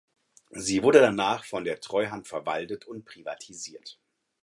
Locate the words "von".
1.45-1.63